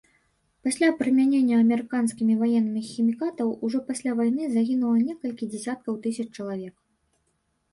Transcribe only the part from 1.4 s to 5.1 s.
амерыканскімі ваеннымі хімікатаў ўжо пасля вайны загінула